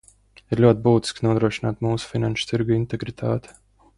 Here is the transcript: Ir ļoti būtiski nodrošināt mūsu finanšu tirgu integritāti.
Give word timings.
Ir 0.53 0.61
ļoti 0.63 0.81
būtiski 0.87 1.25
nodrošināt 1.27 1.85
mūsu 1.87 2.11
finanšu 2.15 2.51
tirgu 2.53 2.77
integritāti. 2.79 3.57